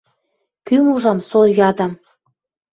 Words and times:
Кӱм 0.67 0.85
ужам, 0.93 1.19
со 1.29 1.39
ядам: 1.69 1.91